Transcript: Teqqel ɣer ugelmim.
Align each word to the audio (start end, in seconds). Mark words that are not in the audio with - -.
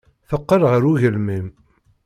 Teqqel 0.29 0.61
ɣer 0.69 0.83
ugelmim. 0.91 1.47